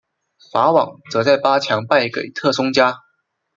[0.51, 3.01] 法网则在八强败给特松加。